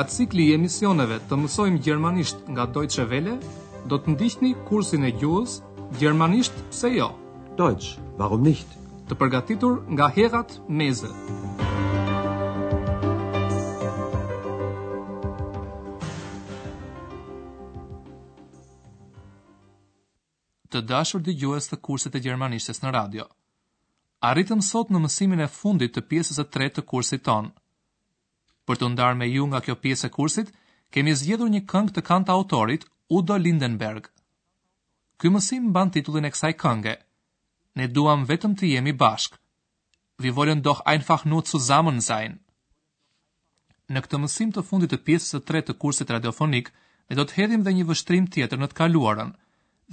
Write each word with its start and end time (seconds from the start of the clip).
Nga 0.00 0.08
cikli 0.08 0.44
i 0.48 0.52
emisioneve 0.56 1.18
të 1.28 1.36
mësojmë 1.36 1.78
gjermanisht 1.84 2.46
nga 2.48 2.64
Deutsche 2.72 3.02
Welle, 3.10 3.34
do 3.90 3.98
të 4.00 4.14
ndihni 4.14 4.54
kursin 4.68 5.04
e 5.04 5.10
gjuhës 5.20 5.58
Gjermanisht 6.00 6.56
pse 6.70 6.88
jo? 6.94 7.08
Dojtës, 7.58 7.88
warum 8.16 8.40
nicht? 8.46 8.64
Të 9.10 9.18
përgatitur 9.20 9.74
nga 9.98 10.08
Herat 10.16 10.54
Meze. 10.80 11.10
Të 20.72 20.80
dashur 20.94 21.20
dëgjues 21.28 21.68
të 21.74 21.82
kursit 21.84 22.16
të 22.16 22.24
gjermanishtes 22.28 22.80
në 22.86 22.96
radio. 22.96 23.28
Arritëm 24.32 24.64
sot 24.72 24.88
në 24.96 25.04
mësimin 25.04 25.44
e 25.44 25.52
fundit 25.60 25.92
të 25.98 26.08
pjesës 26.08 26.40
së 26.40 26.48
tretë 26.56 26.80
të 26.80 26.88
kursit 26.94 27.28
tonë 27.28 27.52
Për 28.68 28.80
të 28.80 28.88
ndarë 28.94 29.18
me 29.20 29.28
ju 29.32 29.46
nga 29.50 29.60
kjo 29.66 29.76
pjesë 29.84 30.08
e 30.08 30.12
kursit, 30.16 30.50
kemi 30.94 31.14
zgjedhur 31.20 31.50
një 31.52 31.62
këngë 31.72 31.94
të 31.96 32.02
kanta 32.10 32.32
autorit 32.34 32.86
Udo 33.18 33.36
Lindenberg. 33.44 34.08
Ky 35.20 35.30
mësim 35.34 35.70
mban 35.70 35.90
titullin 35.94 36.28
e 36.28 36.32
kësaj 36.34 36.52
kënge. 36.62 36.94
Ne 37.78 37.86
duam 37.96 38.26
vetëm 38.28 38.56
të 38.58 38.70
jemi 38.74 38.92
bashk. 39.00 39.38
Wir 40.20 40.34
wollen 40.36 40.62
doch 40.66 40.82
einfach 40.92 41.24
nur 41.30 41.44
zusammen 41.50 42.00
sein. 42.06 42.38
Në 43.90 44.04
këtë 44.04 44.20
mësim 44.22 44.52
të 44.54 44.64
fundit 44.70 44.92
të 44.94 44.98
pjesës 45.06 45.32
së 45.34 45.40
tretë 45.50 45.72
të 45.72 45.78
kursit 45.84 46.10
radiofonik, 46.14 46.70
ne 47.10 47.16
do 47.20 47.24
të 47.26 47.36
hedhim 47.40 47.62
dhe 47.66 47.72
një 47.76 47.86
vështrim 47.88 48.26
tjetër 48.34 48.60
në 48.62 48.68
të 48.72 48.78
kaluarën 48.80 49.32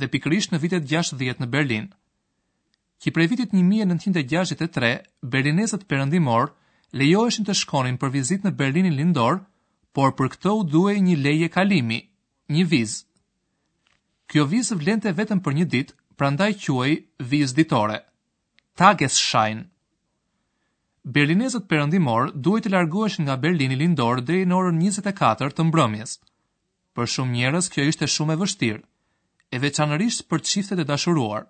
dhe 0.01 0.07
pikërisht 0.15 0.51
në 0.53 0.57
vitet 0.65 0.83
60 0.91 1.39
në 1.41 1.47
Berlin. 1.55 1.87
Që 3.01 3.13
prej 3.15 3.25
vitit 3.31 3.53
1963, 3.53 4.91
berlinezët 5.35 5.87
perëndimor, 5.91 6.51
lejoheshin 6.95 7.45
të 7.47 7.53
shkonin 7.61 7.97
për 7.99 8.11
vizit 8.13 8.43
në 8.47 8.51
Berlinin 8.59 8.95
lindor, 8.95 9.41
por 9.95 10.13
për 10.15 10.29
këto 10.35 10.53
u 10.59 10.63
duhej 10.63 10.99
një 11.01 11.15
leje 11.21 11.49
kalimi, 11.49 11.99
një 12.51 12.63
vizë. 12.71 13.03
Kjo 14.27 14.45
vizë 14.51 14.77
vlente 14.81 15.11
vetëm 15.17 15.41
për 15.43 15.55
një 15.57 15.65
ditë, 15.73 15.95
prandaj 16.17 16.51
quaj 16.65 16.91
vizë 17.23 17.55
ditore. 17.55 17.99
shajnë. 19.07 19.63
Berlinezët 21.07 21.67
perëndimor 21.69 22.31
duhej 22.35 22.61
të 22.61 22.69
largoheshin 22.71 23.25
nga 23.25 23.35
Berlini 23.37 23.75
lindor 23.75 24.21
deri 24.21 24.45
në 24.45 24.55
orën 24.55 24.79
24 24.81 25.51
të 25.55 25.63
mbrëmjes. 25.63 26.19
Për 26.95 27.05
shumë 27.07 27.31
njerëz 27.37 27.69
kjo 27.69 27.81
ishte 27.83 28.07
shumë 28.07 28.33
e 28.33 28.35
vështirë, 28.41 28.83
e 29.51 29.57
veçanërisht 29.59 30.27
për 30.29 30.39
çiftet 30.49 30.79
e 30.79 30.83
dashuruar. 30.83 31.43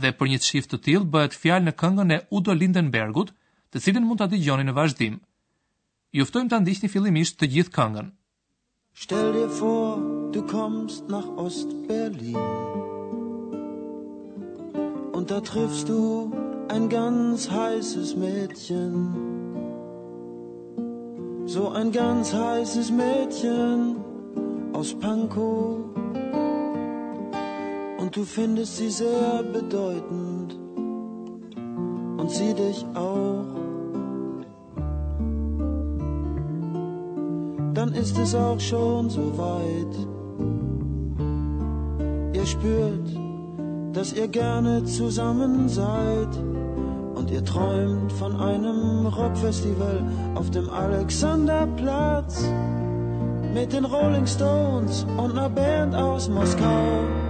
Dhe 0.00 0.10
për 0.18 0.26
një 0.28 0.38
çift 0.48 0.70
të 0.70 0.78
tillë 0.84 1.10
bëhet 1.12 1.34
fjalë 1.42 1.64
në 1.66 1.72
këngën 1.80 2.14
e 2.16 2.24
Udo 2.36 2.52
Lindenbergut, 2.54 3.32
të 3.74 3.80
cilin 3.82 4.04
mund 4.06 4.20
të 4.20 4.28
adigjoni 4.28 4.64
në 4.68 4.72
vazhdim. 4.76 5.14
Juftojmë 6.14 6.50
të 6.52 6.58
ndishtë 6.62 6.86
një 6.86 6.92
fillimisht 6.94 7.40
të 7.40 7.48
gjithë 7.54 7.72
këngën. 7.74 8.10
Stell 9.04 9.32
dir 9.34 9.48
vor, 9.56 9.96
du 10.34 10.42
kommst 10.50 11.08
nach 11.10 11.26
Ost-Berlin 11.42 12.38
Und 15.14 15.30
da 15.30 15.40
triffst 15.40 15.88
du 15.88 15.98
ein 16.70 16.86
ganz 16.88 17.50
heißes 17.50 18.14
Mädchen 18.14 18.94
So 21.46 21.68
ein 21.80 21.90
ganz 21.90 22.32
heißes 22.32 22.90
Mädchen 22.92 23.96
aus 24.72 24.94
Pankow 24.94 25.82
Und 27.98 28.14
du 28.14 28.22
findest 28.24 28.76
sie 28.76 28.90
sehr 28.90 29.42
bedeutend 29.42 30.52
Und 32.18 32.30
sie 32.30 32.54
dich 32.54 32.84
auch 32.94 33.53
dann 37.84 37.92
ist 37.92 38.16
es 38.18 38.34
auch 38.34 38.58
schon 38.58 39.10
so 39.10 39.24
weit. 39.36 39.94
Ihr 42.34 42.46
spürt, 42.46 43.10
dass 43.92 44.14
ihr 44.14 44.26
gerne 44.28 44.84
zusammen 44.84 45.68
seid 45.68 46.30
und 47.14 47.30
ihr 47.30 47.44
träumt 47.44 48.10
von 48.10 48.40
einem 48.40 49.04
Rockfestival 49.06 50.02
auf 50.34 50.50
dem 50.50 50.70
Alexanderplatz 50.70 52.44
mit 53.52 53.74
den 53.74 53.84
Rolling 53.84 54.26
Stones 54.26 55.04
und 55.18 55.32
einer 55.32 55.50
Band 55.50 55.94
aus 55.94 56.30
Moskau. 56.30 57.23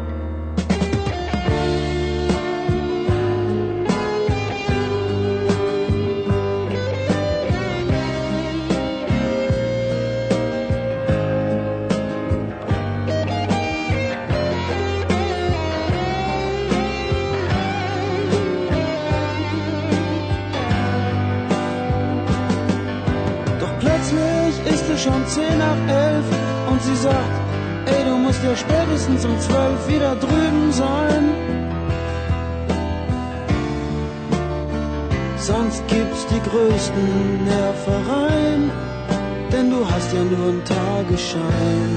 schon 25.05 25.23
zehn 25.35 25.59
nach 25.67 25.77
elf 26.05 26.25
und 26.71 26.81
sie 26.87 26.97
sagt, 27.07 27.17
ey, 27.93 28.03
du 28.09 28.15
musst 28.25 28.41
ja 28.49 28.55
spätestens 28.65 29.23
um 29.29 29.37
zwölf 29.47 29.81
wieder 29.93 30.13
drüben 30.25 30.65
sein. 30.83 31.25
Sonst 35.49 35.83
gibt's 35.93 36.25
die 36.33 36.41
größten 36.51 37.11
Nervereien, 37.53 38.63
denn 39.53 39.67
du 39.75 39.81
hast 39.93 40.09
ja 40.17 40.23
nur 40.33 40.47
einen 40.53 40.65
Tagesschein. 40.65 41.93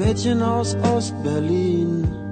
Mädchen 0.00 0.40
aus 0.54 0.70
Ost-Berlin 0.94 2.27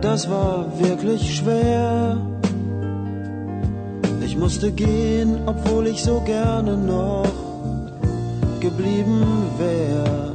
das 0.00 0.30
war 0.30 0.66
wirklich 0.78 1.36
schwer. 1.38 2.18
Ich 4.24 4.36
musste 4.36 4.70
gehen, 4.70 5.38
obwohl 5.46 5.86
ich 5.88 6.02
so 6.02 6.20
gerne 6.24 6.76
noch 6.76 7.26
geblieben 8.60 9.24
wäre. 9.58 10.34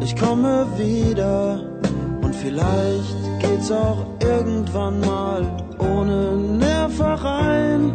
Ich 0.00 0.14
komme 0.16 0.66
wieder 0.76 1.60
und 2.22 2.34
vielleicht 2.36 3.18
geht's 3.40 3.72
auch 3.72 4.06
irgendwann 4.22 5.00
mal 5.00 5.42
ohne 5.78 6.36
Nerv 6.36 7.00
rein. 7.00 7.92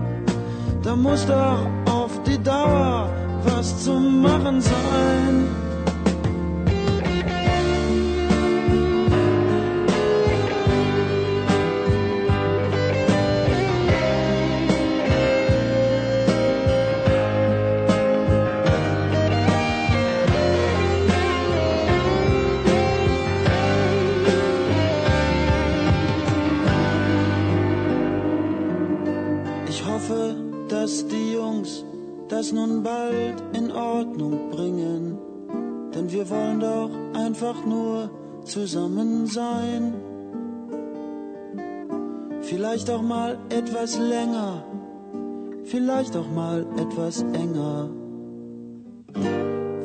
Da 0.84 0.96
muss 0.96 1.26
doch 1.26 1.62
auf 1.86 2.12
die 2.26 2.40
Dauer 2.44 3.10
was 3.46 3.84
zu 3.84 3.94
machen 3.94 4.60
sein. 4.60 5.50
sein. 39.30 39.82
Vielleicht 42.50 42.90
auch 42.90 43.06
mal 43.16 43.32
etwas 43.60 43.92
länger, 44.14 44.52
vielleicht 45.72 46.14
auch 46.20 46.30
mal 46.42 46.60
etwas 46.84 47.16
enger. 47.44 47.78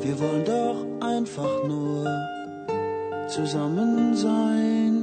Wir 0.05 0.15
wollen 0.23 0.45
doch 0.57 0.79
einfach 1.15 1.55
nur 1.71 1.97
zusammen 3.35 3.93
sein. 4.27 4.95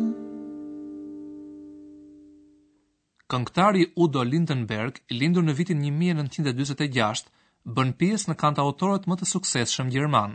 Këngëtari 3.31 3.83
Udo 4.03 4.21
Lindenberg, 4.27 4.94
lindur 5.21 5.44
në 5.47 5.53
vitin 5.61 5.79
1946, 5.87 7.29
bën 7.63 7.94
pjesë 8.01 8.31
në 8.33 8.39
kantautorët 8.41 9.05
më 9.07 9.19
të 9.21 9.27
suksesshëm 9.35 9.91
gjerman. 9.94 10.33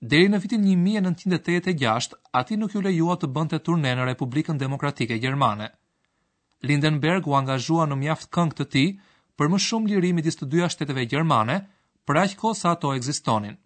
Deri 0.00 0.28
në 0.30 0.38
vitin 0.38 0.62
1986, 0.62 2.12
ati 2.30 2.54
nuk 2.56 2.74
ju 2.76 2.80
lejua 2.84 3.16
të 3.18 3.28
bënd 3.34 3.50
të 3.54 3.58
turne 3.66 3.94
në 3.98 4.04
Republikën 4.12 4.58
Demokratike 4.60 5.16
Gjermane. 5.18 5.72
Lindenberg 6.62 7.26
u 7.26 7.34
angazhua 7.34 7.86
në 7.90 7.96
mjaft 7.98 8.28
këngë 8.30 8.56
të 8.60 8.66
ti 8.74 8.84
për 9.38 9.50
më 9.50 9.58
shumë 9.64 9.90
lirimi 9.90 10.22
disë 10.22 10.44
të 10.44 10.48
dyja 10.52 10.68
shteteve 10.70 11.02
Gjermane, 11.10 11.56
për 12.06 12.20
aqë 12.22 12.38
ko 12.38 12.52
sa 12.54 12.76
ato 12.76 12.92
egzistonin. 12.94 13.58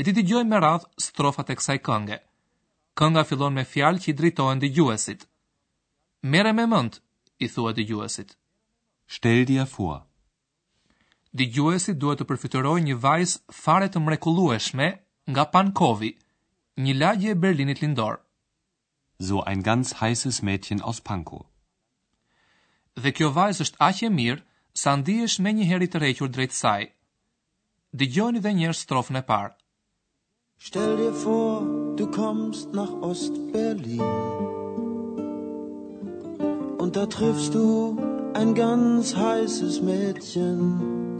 Le 0.00 0.04
ti 0.08 0.12
të 0.16 0.24
gjoj 0.30 0.42
me 0.48 0.60
radhë 0.64 0.88
strofat 1.04 1.52
e 1.52 1.56
kësaj 1.60 1.76
kënge. 1.88 2.18
Kënga 2.96 3.24
fillon 3.28 3.52
me 3.56 3.66
fjalë 3.74 4.00
që 4.06 4.10
i 4.10 4.16
dritojnë 4.22 4.60
dhe 4.64 4.72
gjuesit. 4.78 5.28
Mere 6.32 6.52
me 6.56 6.64
mënd, 6.72 6.96
i 7.44 7.48
thua 7.52 7.74
dhe 7.76 7.84
gjuesit. 7.90 8.36
Shtelë 9.04 9.44
dhja 9.52 9.68
fua. 9.74 10.00
Dhe 11.36 11.44
gjuesit 11.54 12.00
duhet 12.00 12.20
të 12.24 12.28
përfytëroj 12.32 12.78
një 12.88 12.96
vajzë 13.04 13.40
fare 13.60 13.92
të 13.92 14.00
mrekulueshme 14.08 14.88
nga 15.30 15.44
Pankovi, 15.52 16.10
një 16.82 16.94
lagje 16.98 17.30
e 17.30 17.34
Berlinit 17.38 17.80
lindor. 17.82 18.18
So 19.20 19.42
ein 19.44 19.62
ganz 19.62 20.00
heißes 20.00 20.42
Mädchen 20.42 20.82
aus 20.82 21.00
Pankow. 21.00 21.46
Dhe 22.96 23.12
kjo 23.14 23.28
vajzë 23.36 23.62
është 23.64 23.78
aq 23.86 24.02
e 24.02 24.10
mirë 24.16 24.42
sa 24.82 24.96
ndihesh 24.98 25.38
me 25.44 25.52
një 25.54 25.68
herë 25.70 25.88
të 25.92 26.00
rrequr 26.02 26.32
drejt 26.34 26.56
saj. 26.56 26.82
Dëgjoni 27.96 28.42
dhe 28.44 28.52
një 28.58 28.72
strofën 28.80 29.20
e 29.20 29.22
parë. 29.30 29.54
Stell 30.58 30.96
dir 31.00 31.14
vor, 31.22 31.62
du 31.98 32.04
kommst 32.16 32.72
nach 32.78 32.90
Ost-Berlin. 33.02 34.02
Und 36.82 36.96
da 36.96 37.06
triffst 37.06 37.54
du 37.54 37.66
ein 38.34 38.54
ganz 38.54 39.14
heißes 39.16 39.80
Mädchen. 39.82 41.10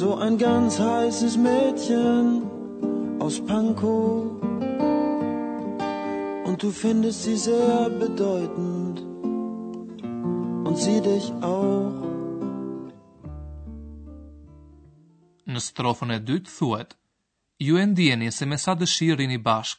So 0.00 0.16
ein 0.16 0.38
ganz 0.38 0.78
heißes 0.80 1.36
Mädchen 1.36 2.26
aus 3.20 3.40
Panko 3.48 3.96
und 6.46 6.62
du 6.62 6.70
findest 6.70 7.22
sie 7.24 7.36
sehr 7.36 7.90
bedeutend 7.90 8.96
und 10.66 10.76
sie 10.84 10.98
dich 11.10 11.26
auch 11.54 11.92
Në 15.52 15.60
strofën 15.68 16.14
e 16.16 16.18
dytë 16.30 16.48
thuhet 16.56 16.96
ju 17.66 17.76
e 17.76 17.84
ndjeni 17.90 18.30
se 18.32 18.46
me 18.48 18.56
sa 18.64 18.72
dëshirini 18.74 19.36
bash 19.48 19.72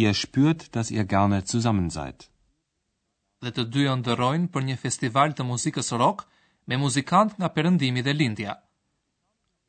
i 0.00 0.06
e 0.10 0.14
shpürtt 0.20 0.70
dass 0.74 0.90
ihr 0.90 1.04
gerne 1.04 1.44
zusammen 1.52 1.90
seid. 1.98 2.30
Dhe 3.44 3.52
të 3.52 3.68
dy 3.74 3.84
ndërrojn 4.00 4.48
për 4.54 4.64
një 4.70 4.78
festival 4.86 5.36
të 5.36 5.52
muzikës 5.52 5.92
rock 6.00 6.24
me 6.66 6.76
muzikant 6.82 7.32
nga 7.38 7.48
Perëndimi 7.56 8.02
dhe 8.06 8.12
Lindja. 8.20 8.52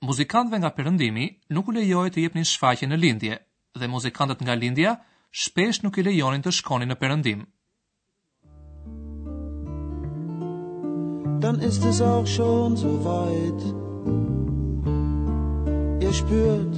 Muzikantve 0.08 0.56
nga 0.60 0.72
Perëndimi 0.78 1.26
nuk 1.56 1.68
u 1.70 1.76
lejohet 1.76 2.14
të 2.16 2.24
jepnin 2.26 2.48
shfaqje 2.52 2.88
në 2.90 3.00
Lindje 3.04 3.40
dhe 3.80 3.90
muzikantët 3.96 4.44
nga 4.46 4.56
Lindja 4.62 4.94
shpesh 5.44 5.82
nuk 5.84 6.00
i 6.02 6.06
lejonin 6.08 6.46
të 6.46 6.54
shkoni 6.60 6.88
në 6.92 6.98
Perëndim. 7.04 7.42
Dann 11.44 11.60
ist 11.70 11.84
es 11.92 12.00
auch 12.02 12.28
schon 12.34 12.78
so 12.82 12.92
weit. 13.10 13.62
Ihr 16.06 16.14
spürt, 16.22 16.76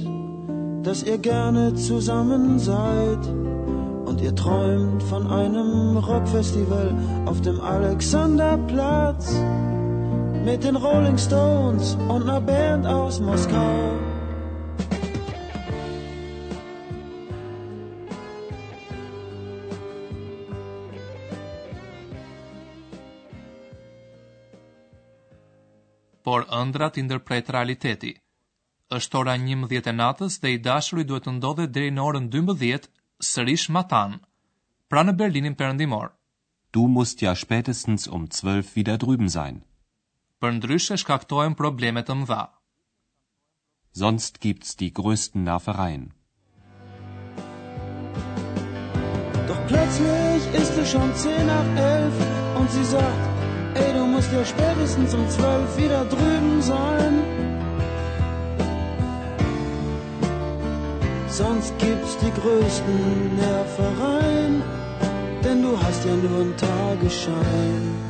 dass 0.88 1.02
ihr 1.12 1.18
gerne 1.28 1.64
zusammen 1.76 2.58
seid 2.66 3.22
und 4.08 4.20
ihr 4.20 4.34
träumt 4.42 5.02
von 5.12 5.30
einem 5.40 5.96
Rockfestival 6.10 6.88
auf 7.28 7.40
dem 7.48 7.60
Alexanderplatz 7.74 9.30
mit 10.44 10.62
den 10.62 10.76
Rolling 10.76 11.18
Stones 11.18 11.94
und 12.08 12.22
einer 12.28 12.40
Band 12.40 12.86
aus 12.86 13.20
Moskau. 13.20 13.72
por 26.28 26.44
ëndra 26.54 26.86
të 26.94 27.02
ndërprejt 27.04 27.48
realiteti. 27.56 28.10
Êshtë 28.96 29.16
ora 29.20 29.34
11 29.40 29.70
e 29.90 29.92
natës 30.00 30.34
dhe 30.42 30.50
i 30.52 30.58
dashëri 30.66 31.06
duhet 31.08 31.24
të 31.26 31.32
ndodhe 31.38 31.64
dhej 31.74 31.88
në 31.96 32.02
orën 32.08 32.26
12, 32.34 32.88
sërish 33.30 33.64
matan, 33.76 34.18
pra 34.92 35.06
në 35.08 35.16
Berlinin 35.22 35.56
përëndimor. 35.60 36.12
Du 36.74 36.84
must 36.98 37.22
ja 37.24 37.32
spätestens 37.44 38.04
um 38.12 38.28
12 38.36 38.76
wieder 38.76 38.98
drüben 38.98 39.30
sein. 39.38 39.64
Për 40.44 40.52
ndryshe 40.56 40.96
probleme 41.60 42.02
të 42.08 42.14
mëdha. 42.18 42.36
Sonst 44.00 44.36
gibt's 44.44 44.76
die 44.82 44.90
größten 44.98 45.42
Nervereien. 45.48 46.04
Doch 49.48 49.62
plötzlich 49.72 50.42
ist 50.60 50.78
es 50.82 50.90
schon 50.92 51.10
zehn 51.22 51.46
nach 51.50 51.68
elf 51.86 52.16
und 52.60 52.70
sie 52.76 52.84
sagt, 52.92 53.80
ey, 53.82 53.88
du 53.96 54.04
musst 54.12 54.30
ja 54.36 54.44
spätestens 54.52 55.12
um 55.22 55.26
zwölf 55.38 55.74
wieder 55.80 56.04
drüben 56.14 56.62
sein. 56.68 57.12
Sonst 61.40 61.74
gibt's 61.86 62.16
die 62.22 62.32
größten 62.40 63.36
Nervereien, 63.42 64.62
denn 65.42 65.62
du 65.66 65.74
hast 65.82 66.04
ja 66.06 66.14
nur 66.26 66.40
einen 66.44 66.56
Tagesschein. 66.66 68.07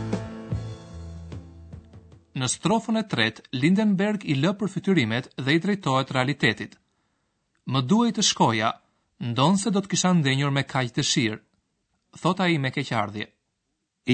në 2.38 2.48
strofën 2.54 2.98
e 3.00 3.04
tretë 3.12 3.42
Lindenberg 3.60 4.24
i 4.32 4.36
lë 4.38 4.52
përfytyrimet 4.60 5.26
dhe 5.44 5.54
i 5.56 5.60
drejtohet 5.64 6.12
realitetit. 6.16 6.76
Më 7.72 7.82
duaj 7.90 8.10
të 8.16 8.24
shkoja, 8.30 8.70
ndonse 9.32 9.70
do 9.74 9.82
të 9.82 9.90
kisha 9.94 10.12
ndenjur 10.18 10.54
me 10.58 10.64
kaq 10.72 11.02
shirë, 11.10 11.40
thot 12.22 12.40
ai 12.46 12.54
me 12.64 12.70
keqardhje. 12.76 13.26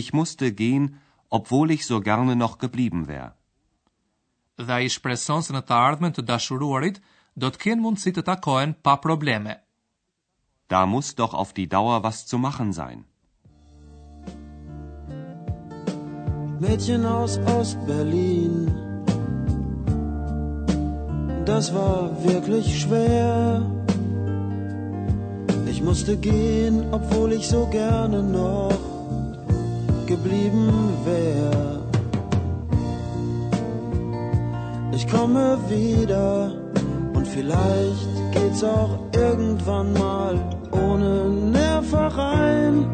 Ich 0.01 0.09
musste 0.19 0.51
gehen, 0.61 0.89
obwohl 1.37 1.71
ich 1.77 1.85
so 1.89 2.01
gerne 2.09 2.35
noch 2.41 2.57
geblieben 2.65 3.05
wäre. 3.11 3.31
Dhe 4.57 4.73
ai 4.81 4.89
shpreson 4.95 5.43
se 5.43 5.53
në 5.55 5.63
të 5.69 5.75
ardhmen 5.87 6.13
të 6.15 6.25
dashuruarit 6.31 6.99
do 7.43 7.51
të 7.51 7.61
kenë 7.65 7.83
mundësi 7.85 8.13
të 8.17 8.23
takohen 8.31 8.75
pa 8.87 8.97
probleme. 9.07 9.55
Da 10.73 10.85
muss 10.95 11.15
doch 11.21 11.35
auf 11.43 11.51
die 11.57 11.69
Dauer 11.77 12.03
was 12.05 12.25
zu 12.31 12.39
machen 12.49 12.73
sein. 12.73 13.05
Mädchen 16.69 17.05
aus 17.05 17.39
Ost-Berlin. 17.59 18.71
Das 21.45 21.75
war 21.75 22.11
wirklich 22.25 22.81
schwer. 22.81 23.61
Ich 25.71 25.83
musste 25.83 26.17
gehen, 26.17 26.85
obwohl 26.91 27.33
ich 27.35 27.47
so 27.49 27.67
gerne 27.71 28.23
noch 28.23 28.79
geblieben 30.07 30.69
wäre. 31.05 31.83
Ich 34.95 35.07
komme 35.09 35.59
wieder 35.69 36.51
und 37.15 37.27
vielleicht 37.29 38.13
geht's 38.33 38.65
auch 38.65 38.91
irgendwann 39.15 39.93
mal 39.93 40.35
ohne 40.73 41.29
Nerv 41.59 41.93
rein. 41.93 42.87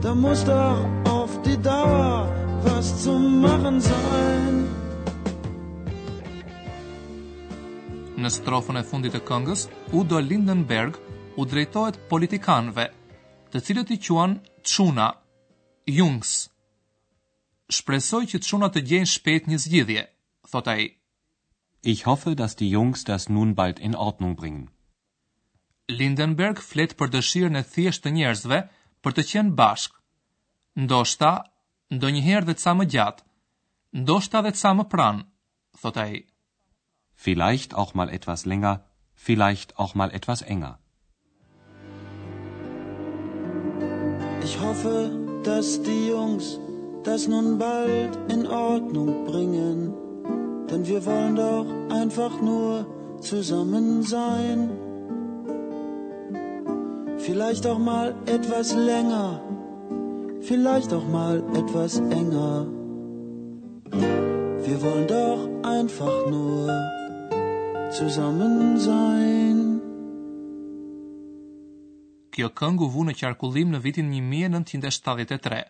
Da 0.00 0.14
muss 0.14 0.44
doch 0.44 0.78
auf 1.10 1.30
die 1.44 1.58
Dauer 1.60 2.28
was 2.68 2.86
zu 3.04 3.12
machen 3.46 3.78
sein 3.86 4.54
Në 8.24 8.30
strofën 8.32 8.78
e 8.78 8.82
fundit 8.88 9.12
të 9.12 9.20
këngës, 9.28 9.62
Udo 10.00 10.18
Lindenberg 10.24 10.94
u 11.36 11.44
drejtohet 11.50 11.98
politikanëve, 12.08 12.86
të 13.52 13.60
cilët 13.66 13.90
i 13.94 13.98
quan 14.06 14.36
çuna 14.72 15.08
Jungs. 15.96 16.30
Shpresoj 17.76 18.22
që 18.32 18.40
çuna 18.48 18.70
të 18.72 18.84
gjejnë 18.90 19.10
shpejt 19.14 19.50
një 19.50 19.58
zgjidhje, 19.64 20.04
thot 20.52 20.70
ai. 20.74 20.86
Ich 21.92 22.06
hoffe, 22.08 22.32
dass 22.40 22.56
die 22.60 22.70
Jungs 22.72 23.04
das 23.10 23.28
nun 23.28 23.52
bald 23.58 23.82
in 23.88 23.98
Ordnung 24.06 24.36
bringen. 24.40 24.70
Lindenberg 25.98 26.62
flet 26.70 26.96
për 26.96 27.12
dëshirën 27.18 27.60
e 27.60 27.64
thjeshtë 27.74 28.06
të 28.08 28.14
njerëzve 28.16 28.60
për 29.04 29.16
të 29.18 29.26
qenë 29.32 29.56
bashk. 29.60 30.00
Ndoshta 30.80 31.32
ndonjëherë 31.92 32.46
dhe 32.48 32.54
ca 32.62 32.72
më 32.78 32.84
gjatë, 32.92 33.24
ndoshta 34.00 34.38
edhe 34.42 34.52
ca 34.60 34.70
më 34.76 34.84
pranë, 34.92 35.24
thot 35.80 35.96
ai. 36.04 36.24
Vielleicht 37.24 37.74
auch 37.74 37.94
mal 37.94 38.08
etwas 38.08 38.44
länger, 38.46 38.80
vielleicht 39.26 39.74
auch 39.78 39.94
mal 39.94 40.10
etwas 40.12 40.42
enger. 40.46 40.76
Ich 44.44 44.56
hoffe, 44.60 44.96
dass 45.44 45.78
die 45.82 46.08
Jungs 46.08 46.58
das 47.04 47.26
nun 47.28 47.58
bald 47.58 48.12
in 48.32 48.46
Ordnung 48.46 49.24
bringen, 49.26 49.94
denn 50.70 50.86
wir 50.86 51.04
wollen 51.06 51.34
doch 51.36 51.66
einfach 51.90 52.40
nur 52.40 52.86
zusammen 53.22 54.02
sein. 54.02 54.70
Vielleicht 57.18 57.66
auch 57.66 57.78
mal 57.78 58.14
etwas 58.26 58.74
länger 58.74 59.40
vielleicht 60.50 60.90
auch 60.96 61.06
mal 61.18 61.36
etwas 61.60 61.92
enger. 62.20 62.54
Wir 64.66 64.76
wollen 64.84 65.06
doch 65.18 65.42
einfach 65.78 66.16
nur 66.34 66.74
zusammen 67.98 68.56
sein. 68.90 69.58
Kjo 72.34 72.48
këngu 72.60 72.88
vu 72.94 73.04
në 73.08 73.12
qarkullim 73.20 73.70
në 73.74 73.80
vitin 73.84 74.08
1973. 74.12 75.62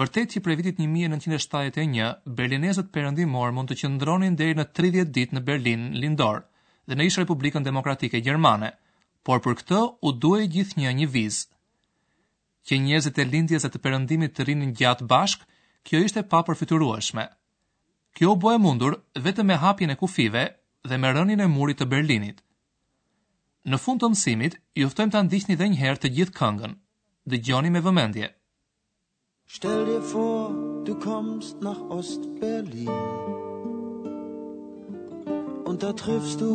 Vërtet 0.00 0.32
që 0.36 0.40
për 0.44 0.56
vitit 0.60 0.76
1971, 0.82 2.12
berlinezët 2.38 2.90
përëndimor 2.94 3.52
mund 3.56 3.70
të 3.72 3.78
qëndronin 3.80 4.36
deri 4.38 4.54
në 4.58 4.66
30 4.78 5.14
dit 5.16 5.32
në 5.34 5.40
Berlin, 5.48 5.88
Lindor, 6.02 6.44
dhe 6.86 6.98
në 6.98 7.06
ishë 7.08 7.24
Republikën 7.24 7.66
Demokratike 7.66 8.20
Gjermane, 8.26 8.72
por 9.26 9.42
për 9.46 9.58
këtë 9.62 9.80
u 10.06 10.12
duhe 10.26 10.46
gjithë 10.54 10.78
një 10.84 10.92
një 11.00 11.08
vizë 11.16 11.48
që 12.68 12.78
njerëzit 12.84 13.18
e 13.18 13.24
lindjes 13.28 13.64
të 13.66 13.80
perëndimit 13.84 14.34
të 14.36 14.44
rinin 14.48 14.74
gjatë 14.80 15.06
bashk, 15.12 15.42
kjo 15.86 16.00
ishte 16.06 16.24
pa 16.32 16.40
përfituarshme. 16.48 17.24
Kjo 18.16 18.32
u 18.34 18.38
bë 18.42 18.56
mundur 18.60 18.96
vetëm 19.26 19.48
me 19.50 19.56
hapjen 19.64 19.92
e 19.94 20.00
kufive 20.02 20.42
dhe 20.88 20.96
me 20.98 21.12
rënien 21.14 21.40
e 21.40 21.46
murit 21.48 21.78
të 21.80 21.86
Berlinit. 21.94 22.40
Në 23.70 23.78
fund 23.84 24.00
të 24.02 24.10
mësimit, 24.14 24.56
ju 24.80 24.88
ftojmë 24.92 25.12
ta 25.14 25.22
ndiqni 25.24 25.54
edhe 25.56 25.68
një 25.70 25.80
herë 25.82 26.00
të 26.02 26.10
gjithë 26.16 26.36
këngën. 26.40 26.74
Dëgjoni 27.30 27.70
me 27.74 27.82
vëmendje. 27.84 28.30
Stell 29.56 29.84
dir 29.90 30.02
vor, 30.12 30.54
du 30.88 30.96
kommst 31.04 31.60
nach 31.66 31.80
Ostberlin. 31.92 32.96
Und 35.68 35.82
da 35.84 35.92
triffst 36.02 36.40
du 36.40 36.52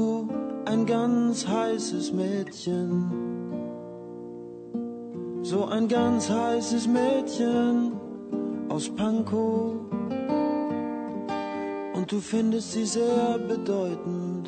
ein 0.67 0.85
ganz 0.85 1.45
heißes 1.47 2.11
Mädchen. 2.11 3.34
so 5.53 5.65
ein 5.67 5.87
ganz 5.87 6.27
heißes 6.27 6.87
Mädchen 6.87 7.91
aus 8.67 8.89
Pankow. 8.89 9.75
Und 11.95 12.11
du 12.11 12.19
findest 12.19 12.71
sie 12.73 12.85
sehr 12.97 13.37
bedeutend 13.51 14.43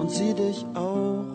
und 0.00 0.08
sie 0.10 0.32
dich 0.34 0.58
auch. 0.74 1.30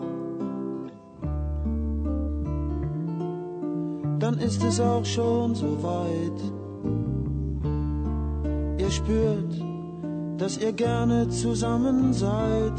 Dann 4.22 4.36
ist 4.48 4.62
es 4.70 4.78
auch 4.80 5.06
schon 5.14 5.54
so 5.54 5.70
weit. 5.94 6.40
Ihr 8.82 8.90
spürt, 8.98 9.52
dass 10.40 10.54
ihr 10.64 10.72
gerne 10.86 11.18
zusammen 11.42 12.12
seid 12.12 12.76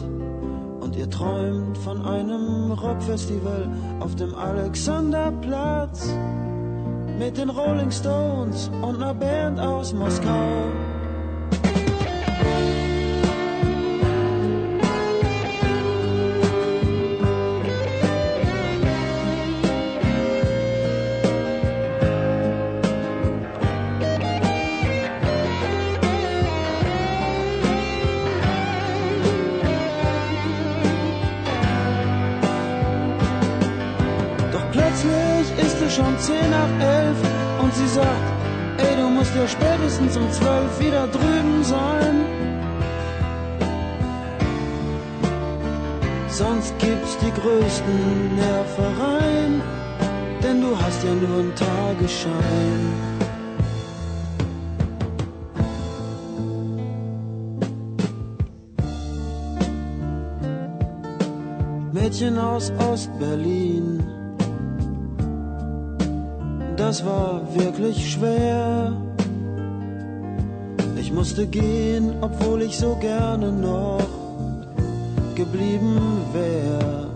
und 0.81 0.95
ihr 0.95 1.09
träumt 1.09 1.77
von 1.87 1.97
einem 2.15 2.56
Rockfestival 2.73 3.67
auf 3.99 4.15
dem 4.15 4.33
Alexanderplatz 4.35 6.09
mit 7.19 7.37
den 7.37 7.49
Rolling 7.49 7.91
Stones 7.91 8.69
und 8.81 8.95
einer 8.95 9.13
Band 9.13 9.59
aus 9.59 9.93
Moskau. 9.93 10.71
zehn 36.27 36.49
nach 36.59 36.73
elf 36.97 37.17
und 37.61 37.71
sie 37.79 37.87
sagt, 37.99 38.27
ey, 38.85 38.93
du 39.01 39.07
musst 39.17 39.33
ja 39.39 39.45
spätestens 39.55 40.13
um 40.21 40.27
zwölf 40.37 40.71
wieder 40.83 41.03
drüben 41.15 41.55
sein. 41.73 42.15
Sonst 46.39 46.71
gibt's 46.83 47.13
die 47.23 47.33
größten 47.39 47.97
Nervereien, 48.43 49.53
denn 50.43 50.57
du 50.65 50.69
hast 50.81 50.99
ja 51.05 51.13
nur 51.21 51.37
einen 51.43 51.55
Tagesschein. 51.55 52.81
Mädchen 61.97 62.35
aus 62.51 62.65
Ostberlin 62.91 63.85
das 66.77 67.03
war 67.05 67.41
wirklich 67.55 68.13
schwer. 68.13 68.93
Ich 70.95 71.11
musste 71.11 71.47
gehen, 71.47 72.15
obwohl 72.21 72.61
ich 72.61 72.77
so 72.77 72.95
gerne 73.01 73.51
noch 73.51 74.07
geblieben 75.35 75.99
wäre. 76.33 77.09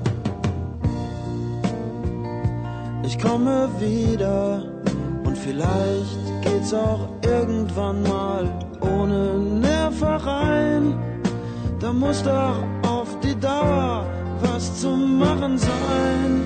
Ich 3.06 3.20
komme 3.20 3.70
wieder 3.80 4.64
und 5.26 5.38
vielleicht 5.38 6.20
geht's 6.42 6.74
auch 6.74 7.08
irgendwann 7.24 8.02
mal 8.04 8.50
ohne 8.80 9.38
Nerv 9.40 10.02
rein. 10.26 10.86
Da 11.80 11.94
muss 11.94 12.24
doch 12.24 12.58
auf 12.96 13.08
die 13.24 13.36
Dauer 13.40 14.06
was 14.44 14.80
zu 14.82 14.90
machen 14.90 15.58
sein. 15.58 16.42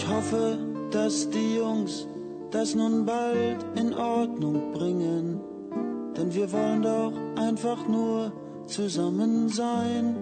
Ich 0.00 0.06
hoffe, 0.08 0.56
dass 0.92 1.28
die 1.28 1.56
Jungs 1.56 2.06
das 2.52 2.76
nun 2.76 3.04
bald 3.04 3.56
in 3.74 3.92
Ordnung 3.92 4.70
bringen. 4.72 5.40
Denn 6.16 6.32
wir 6.32 6.52
wollen 6.52 6.82
doch 6.82 7.12
einfach 7.36 7.88
nur 7.88 8.30
zusammen 8.68 9.48
sein. 9.48 10.14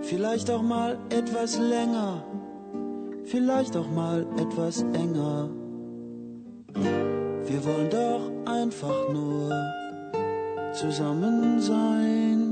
Vielleicht 0.00 0.50
auch 0.50 0.62
mal 0.62 0.96
etwas 1.10 1.58
länger, 1.58 2.22
vielleicht 3.26 3.76
auch 3.76 3.90
mal 3.90 4.24
etwas 4.40 4.80
enger. 4.94 5.50
Wir 7.50 7.60
wollen 7.68 7.90
doch 7.90 8.22
einfach 8.50 8.98
nur 9.12 9.54
zusammen 10.72 11.60
sein. 11.60 12.45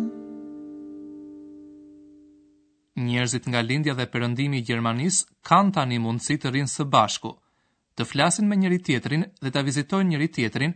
njerëzit 3.09 3.45
nga 3.51 3.61
lindja 3.69 3.95
dhe 3.97 4.07
perëndimi 4.13 4.59
i 4.61 4.65
Gjermanisë 4.69 5.27
kanë 5.49 5.75
tani 5.77 5.99
mundësi 6.05 6.37
të 6.43 6.53
rinë 6.57 6.73
së 6.75 6.85
bashku, 6.95 7.33
të 7.97 8.07
flasin 8.13 8.49
me 8.51 8.57
njëri 8.61 8.79
tjetrin 8.87 9.25
dhe 9.45 9.51
të 9.55 9.65
vizitojnë 9.69 10.11
njëri 10.13 10.29
tjetrin 10.37 10.73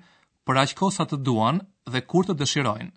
për 0.47 0.61
aq 0.63 0.75
kohë 0.81 0.97
sa 0.99 1.07
të 1.09 1.17
duan 1.29 1.61
dhe 1.95 2.03
kur 2.13 2.27
të 2.29 2.37
dëshirojnë. 2.43 2.91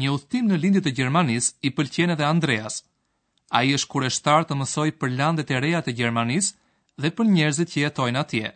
Një 0.00 0.08
udhtim 0.16 0.48
në 0.50 0.56
lindje 0.62 0.84
të 0.86 0.94
Gjermanisë 0.98 1.54
i 1.68 1.72
pëlqen 1.78 2.14
edhe 2.16 2.26
Andreas. 2.34 2.80
Ai 3.58 3.74
është 3.76 3.90
kureshtar 3.94 4.46
të 4.48 4.56
mësoj 4.62 4.88
për 5.00 5.14
landet 5.20 5.50
e 5.54 5.60
reja 5.64 5.80
të 5.86 5.96
Gjermanisë 5.98 6.54
dhe 7.02 7.10
për 7.18 7.32
njerëzit 7.36 7.72
që 7.74 7.80
jetojnë 7.84 8.20
atje. 8.24 8.52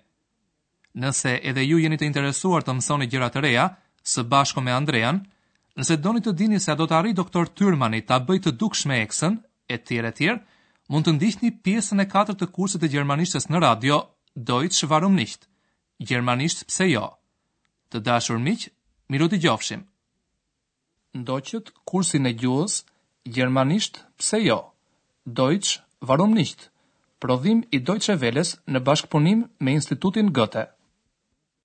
Nëse 1.04 1.32
edhe 1.50 1.64
ju 1.68 1.78
jeni 1.84 1.96
të 2.00 2.08
interesuar 2.10 2.64
të 2.64 2.72
mësoni 2.78 3.08
gjëra 3.12 3.28
të 3.32 3.40
reja 3.44 3.66
së 4.12 4.22
bashku 4.34 4.60
me 4.66 4.72
Andrean, 4.80 5.24
Nëse 5.76 5.96
doni 6.04 6.22
të 6.24 6.32
dini 6.40 6.56
se 6.64 6.70
a 6.72 6.74
do 6.80 6.84
të 6.88 6.94
arri 6.96 7.10
doktor 7.16 7.48
Tyrmani 7.58 7.98
ta 8.08 8.16
bëj 8.28 8.38
të 8.46 8.50
dukshme 8.60 8.94
eksën 9.06 9.34
etj. 9.68 9.98
etj. 9.98 10.28
mund 10.92 11.06
të 11.06 11.14
ndiqni 11.16 11.50
pjesën 11.64 11.98
e 12.00 12.06
katërt 12.08 12.38
të 12.40 12.50
kursit 12.54 12.82
të 12.82 12.92
gjermanishtes 12.94 13.48
në 13.50 13.58
radio 13.60 13.96
Deutsch 14.34 14.84
warum 14.88 15.14
nicht? 15.18 15.48
Gjermanisht 15.98 16.66
pse 16.68 16.86
jo? 16.90 17.06
Të 17.90 18.00
dashur 18.06 18.38
miq, 18.38 18.68
miru 19.10 19.26
të 19.28 19.40
gjofshim. 19.42 19.82
Ndoqët 21.16 21.72
kursin 21.88 22.28
e 22.28 22.32
gjuhës 22.38 22.82
Gjermanisht 23.36 24.04
pse 24.20 24.38
jo? 24.44 24.58
Deutsch 25.24 25.80
warum 26.02 26.34
nicht? 26.36 26.70
Prodhim 27.18 27.64
i 27.74 27.80
Deutsche 27.80 28.14
Welles 28.20 28.54
në 28.70 28.84
bashkëpunim 28.86 29.46
me 29.64 29.74
Institutin 29.80 30.30
Goethe. 30.38 30.66